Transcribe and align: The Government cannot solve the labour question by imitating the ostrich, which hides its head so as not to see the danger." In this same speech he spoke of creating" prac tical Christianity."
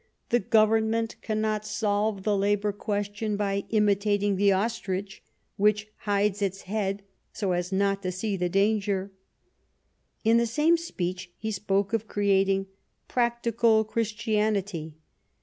The 0.29 0.39
Government 0.39 1.15
cannot 1.21 1.63
solve 1.63 2.23
the 2.23 2.35
labour 2.35 2.71
question 2.71 3.37
by 3.37 3.65
imitating 3.69 4.35
the 4.35 4.51
ostrich, 4.51 5.21
which 5.57 5.89
hides 5.95 6.41
its 6.41 6.63
head 6.63 7.03
so 7.31 7.51
as 7.51 7.71
not 7.71 8.01
to 8.01 8.11
see 8.11 8.35
the 8.35 8.49
danger." 8.49 9.11
In 10.23 10.37
this 10.37 10.49
same 10.53 10.75
speech 10.77 11.29
he 11.37 11.51
spoke 11.51 11.93
of 11.93 12.07
creating" 12.07 12.65
prac 13.13 13.43
tical 13.43 13.85
Christianity." 13.87 14.95